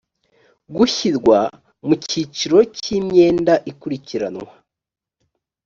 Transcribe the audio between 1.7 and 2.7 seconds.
mu cyiciro